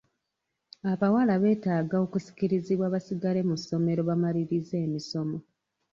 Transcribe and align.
Abawala 0.91 1.33
beetaaga 1.43 1.95
okusikirizibwa 2.05 2.93
basigale 2.93 3.41
mu 3.49 3.55
ssomero 3.59 4.01
bamalirize 4.09 4.75
emisomo. 4.85 5.37